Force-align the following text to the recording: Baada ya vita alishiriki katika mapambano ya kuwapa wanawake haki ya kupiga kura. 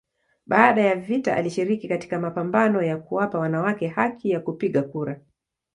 Baada 0.47 0.81
ya 0.81 0.95
vita 0.95 1.35
alishiriki 1.35 1.87
katika 1.87 2.19
mapambano 2.19 2.81
ya 2.83 2.97
kuwapa 2.97 3.39
wanawake 3.39 3.87
haki 3.87 4.29
ya 4.29 4.39
kupiga 4.39 4.83
kura. 4.83 5.21